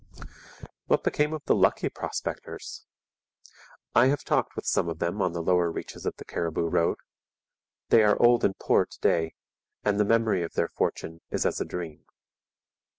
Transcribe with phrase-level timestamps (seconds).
[0.87, 2.87] What became of the lucky prospectors?
[3.93, 6.97] I have talked with some of them on the lower reaches of the Cariboo Road.
[7.89, 9.35] They are old and poor to day,
[9.83, 12.05] and the memory of their fortune is as a dream.